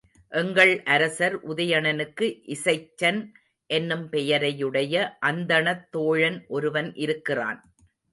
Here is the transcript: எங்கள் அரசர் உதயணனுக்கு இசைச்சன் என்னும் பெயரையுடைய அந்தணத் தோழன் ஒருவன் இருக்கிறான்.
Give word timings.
எங்கள் 0.31 0.83
அரசர் 0.83 1.35
உதயணனுக்கு 1.47 2.27
இசைச்சன் 2.47 3.19
என்னும் 3.69 4.07
பெயரையுடைய 4.11 4.95
அந்தணத் 5.19 5.91
தோழன் 5.91 6.45
ஒருவன் 6.47 6.93
இருக்கிறான். 6.95 7.61